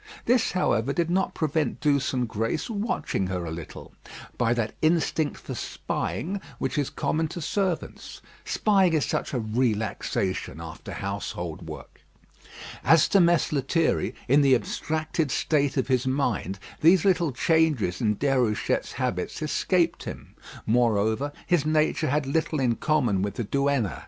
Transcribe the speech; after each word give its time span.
This, 0.25 0.53
however, 0.53 0.93
did 0.93 1.11
not 1.11 1.35
prevent 1.35 1.79
Douce 1.79 2.11
and 2.11 2.27
Grace 2.27 2.71
watching 2.71 3.27
her 3.27 3.45
a 3.45 3.51
little, 3.51 3.93
by 4.35 4.51
that 4.55 4.73
instinct 4.81 5.37
for 5.37 5.53
spying 5.53 6.41
which 6.57 6.75
is 6.75 6.89
common 6.89 7.27
to 7.27 7.39
servants; 7.39 8.19
spying 8.43 8.93
is 8.93 9.05
such 9.05 9.31
a 9.31 9.39
relaxation 9.39 10.59
after 10.59 10.91
household 10.91 11.67
work. 11.69 12.01
As 12.83 13.07
to 13.09 13.19
Mess 13.19 13.51
Lethierry, 13.51 14.15
in 14.27 14.41
the 14.41 14.55
abstracted 14.55 15.29
state 15.29 15.77
of 15.77 15.87
his 15.87 16.07
mind, 16.07 16.57
these 16.79 17.05
little 17.05 17.31
changes 17.31 18.01
in 18.01 18.15
Déruchette's 18.15 18.93
habits 18.93 19.39
escaped 19.43 20.05
him. 20.05 20.33
Moreover, 20.65 21.31
his 21.45 21.63
nature 21.63 22.09
had 22.09 22.25
little 22.25 22.59
in 22.59 22.75
common 22.77 23.21
with 23.21 23.35
the 23.35 23.43
Duenna. 23.43 23.99